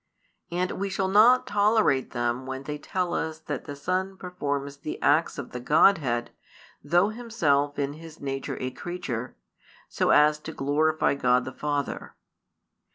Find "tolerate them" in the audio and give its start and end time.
1.45-2.47